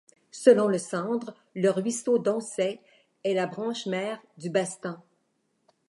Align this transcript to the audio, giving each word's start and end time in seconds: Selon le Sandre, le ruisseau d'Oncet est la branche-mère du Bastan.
Selon 0.31 0.67
le 0.67 0.79
Sandre, 0.79 1.35
le 1.53 1.69
ruisseau 1.69 2.17
d'Oncet 2.17 2.81
est 3.23 3.33
la 3.35 3.45
branche-mère 3.45 4.19
du 4.39 4.49
Bastan. 4.49 4.99